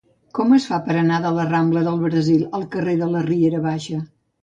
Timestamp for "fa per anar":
0.69-1.19